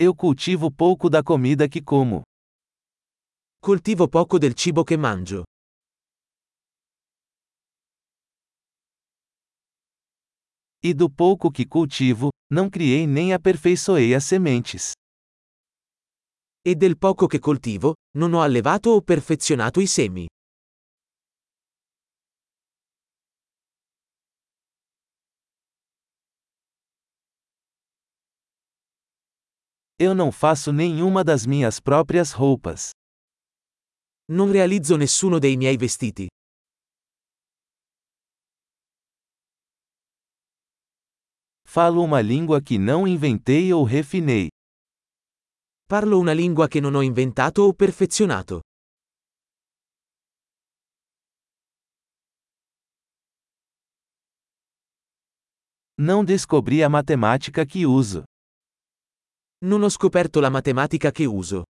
Eu 0.00 0.14
cultivo 0.14 0.70
pouco 0.70 1.10
da 1.10 1.24
comida 1.24 1.68
que 1.68 1.82
como. 1.82 2.22
Coltivo 3.60 4.08
poco 4.08 4.38
del 4.38 4.54
cibo 4.54 4.84
che 4.84 4.96
mangio. 4.96 5.42
E 10.80 10.94
do 10.94 11.10
pouco 11.10 11.50
que 11.50 11.66
cultivo, 11.66 12.28
não 12.48 12.70
criei 12.70 13.08
nem 13.08 13.32
aperfeiçoei 13.32 14.14
as 14.14 14.22
sementes. 14.22 14.92
E 16.64 16.76
del 16.76 16.96
poco 16.96 17.26
che 17.26 17.40
coltivo, 17.40 17.94
non 18.14 18.34
ho 18.34 18.40
allevato 18.40 18.90
o 18.90 19.02
perfezionato 19.02 19.80
i 19.80 19.88
semi. 19.88 20.28
Eu 30.00 30.14
não 30.14 30.30
faço 30.30 30.72
nenhuma 30.72 31.24
das 31.24 31.44
minhas 31.44 31.80
próprias 31.80 32.30
roupas. 32.30 32.92
Non 34.30 34.52
realizzo 34.52 34.96
nessuno 34.96 35.40
dei 35.40 35.56
miei 35.56 35.76
vestiti. 35.76 36.28
Falo 41.66 42.04
uma 42.04 42.20
língua 42.20 42.62
que 42.62 42.78
não 42.78 43.08
inventei 43.08 43.72
ou 43.72 43.82
refinei. 43.82 44.48
Parlo 45.88 46.20
una 46.20 46.32
lingua 46.32 46.68
che 46.68 46.80
non 46.80 46.94
ho 46.94 47.02
inventato 47.02 47.62
o 47.62 47.74
perfezionato. 47.74 48.60
Não 55.98 56.24
descobri 56.24 56.84
a 56.84 56.88
matemática 56.88 57.66
que 57.66 57.84
uso. 57.84 58.22
Non 59.60 59.82
ho 59.82 59.88
scoperto 59.88 60.38
la 60.38 60.50
matematica 60.50 61.10
che 61.10 61.24
uso. 61.24 61.64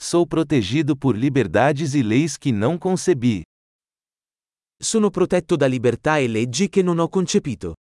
Sou 0.00 0.26
protegido 0.26 0.96
por 0.96 1.14
liberdades 1.16 1.94
e 1.94 2.02
leis 2.02 2.38
que 2.38 2.52
não 2.52 2.78
concebi. 2.78 3.42
Sono 4.80 5.10
protetto 5.10 5.54
da 5.56 5.66
libertà 5.66 6.16
e 6.16 6.28
leggi 6.28 6.70
che 6.70 6.82
non 6.82 6.98
ho 6.98 7.08
concepito. 7.10 7.74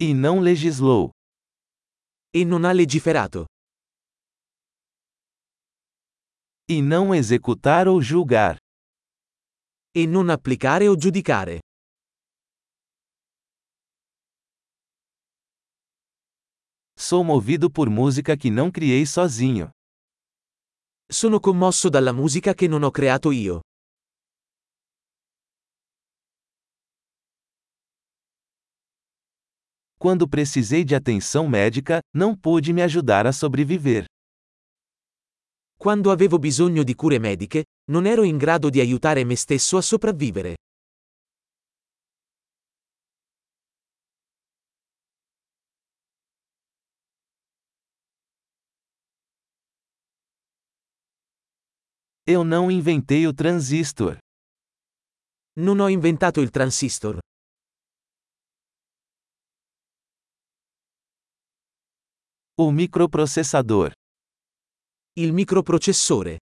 E 0.00 0.14
não 0.14 0.40
legislou. 0.40 1.10
E 2.32 2.44
non 2.44 2.64
ha 2.64 2.72
legiferato. 2.72 3.44
E 6.66 6.80
não 6.80 7.14
executar 7.14 7.86
ou 7.86 8.00
julgar. 8.00 8.56
E 9.94 10.06
non 10.06 10.30
applicare 10.30 10.88
o 10.88 10.96
giudicare. 10.96 11.60
Sou 16.96 17.22
movido 17.22 17.70
por 17.70 17.90
música 17.90 18.34
que 18.34 18.50
não 18.50 18.70
criei 18.70 19.04
sozinho. 19.04 19.70
Sono 21.12 21.38
commosso 21.38 21.90
dalla 21.90 22.14
musica 22.14 22.54
che 22.54 22.66
non 22.66 22.82
ho 22.82 22.90
creato 22.90 23.30
io. 23.30 23.60
Quando 29.98 30.26
precisei 30.26 30.82
de 30.82 30.94
atenção 30.94 31.46
médica, 31.46 32.00
não 32.10 32.34
pude 32.34 32.72
me 32.72 32.80
ajudar 32.80 33.26
a 33.26 33.32
sobreviver. 33.34 34.06
Quando 35.84 36.10
avevo 36.10 36.38
bisogno 36.38 36.82
di 36.82 36.94
cure 36.94 37.18
mediche, 37.18 37.66
non 37.90 38.06
ero 38.06 38.22
in 38.22 38.38
grado 38.38 38.70
di 38.70 38.80
aiutare 38.80 39.22
me 39.22 39.36
stesso 39.36 39.76
a 39.76 39.82
sopravvivere. 39.82 40.54
Eu 52.26 52.44
não 52.44 52.70
inventei 52.70 53.26
o 53.26 53.34
transistor. 53.34 54.16
Non 55.58 55.80
ho 55.80 55.88
inventato 55.90 56.40
il 56.40 56.48
transistor. 56.48 57.18
O 62.56 62.70
microprocessador. 62.70 63.92
Il 65.16 65.32
microprocessore. 65.32 66.38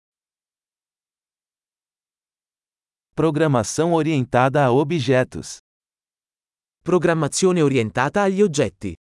Programação 3.16 3.94
orientada 3.94 4.66
a 4.66 4.74
objetos. 4.74 5.60
Programmazione 6.84 7.62
orientata 7.62 8.24
agli 8.24 8.42
oggetti. 8.42 8.94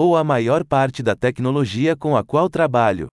Ou 0.00 0.16
a 0.16 0.24
maior 0.24 0.64
parte 0.64 1.02
da 1.02 1.14
tecnologia 1.14 1.94
com 1.94 2.16
a 2.16 2.24
qual 2.24 2.48
trabalho. 2.48 3.08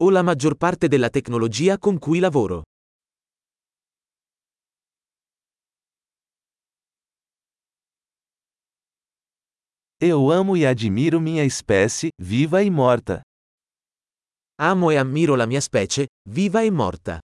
O 0.00 0.10
la 0.10 0.24
maggior 0.24 0.56
parte 0.56 0.88
della 0.88 1.10
tecnologia 1.10 1.78
con 1.78 1.96
cui 2.00 2.18
lavoro. 2.18 2.64
Eu 10.04 10.32
amo 10.32 10.56
e 10.56 10.66
admiro 10.66 11.20
minha 11.20 11.44
espécie, 11.44 12.08
viva 12.20 12.60
e 12.60 12.68
morta. 12.68 13.22
Amo 14.58 14.90
e 14.90 14.96
ammiro 14.96 15.36
la 15.36 15.46
mia 15.46 15.60
specie, 15.60 16.08
viva 16.28 16.64
e 16.64 16.72
morta. 16.72 17.20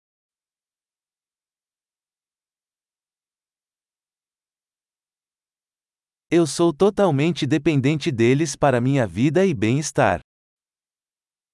Eu 6.29 6.45
sou 6.45 6.73
totalmente 6.73 7.47
dependente 7.47 8.11
deles 8.11 8.57
para 8.57 8.81
minha 8.81 9.07
vida 9.07 9.45
e 9.45 9.53
bem-estar. 9.53 10.19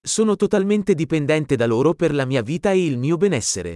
Sono 0.04 0.36
totalmente 0.36 0.96
dipendente 0.96 1.56
da 1.56 1.68
loro 1.68 1.94
per 1.94 2.16
la 2.16 2.26
mia 2.26 2.42
vita 2.42 2.74
e 2.74 2.84
il 2.84 2.98
mio 2.98 3.16
benessere. 3.16 3.76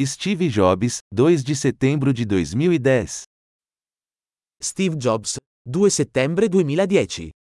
Steve 0.00 0.48
Jobs, 0.48 0.98
2 1.12 1.44
de 1.44 1.54
setembro 1.54 2.14
de 2.14 2.24
2010. 2.24 3.24
Steve 4.62 4.96
Jobs, 4.98 5.36
2 5.66 5.92
settembre 5.92 6.48
2010 6.48 7.41